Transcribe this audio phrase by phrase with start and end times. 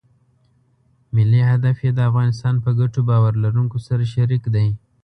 [1.15, 4.67] ملي هدف یې د افغانستان په ګټو باور لرونکو سره شریک دی.